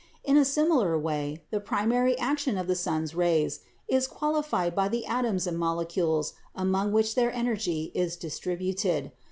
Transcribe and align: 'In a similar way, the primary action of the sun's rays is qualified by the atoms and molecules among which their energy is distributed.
'In 0.25 0.35
a 0.35 0.43
similar 0.43 0.97
way, 0.97 1.43
the 1.51 1.59
primary 1.59 2.17
action 2.17 2.57
of 2.57 2.65
the 2.65 2.73
sun's 2.73 3.13
rays 3.13 3.59
is 3.87 4.07
qualified 4.07 4.73
by 4.73 4.87
the 4.89 5.05
atoms 5.05 5.45
and 5.45 5.59
molecules 5.59 6.33
among 6.55 6.91
which 6.91 7.13
their 7.13 7.31
energy 7.31 7.91
is 7.93 8.15
distributed. 8.17 9.11